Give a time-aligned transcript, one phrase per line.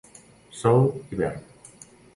[0.61, 1.39] Sol i vern.